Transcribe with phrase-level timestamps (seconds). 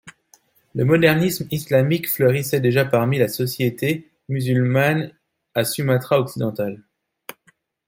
[0.73, 5.11] Le modernisme islamique fleurissait déjà parmi la sociétét musulmane
[5.53, 6.81] à Sumatra occidental.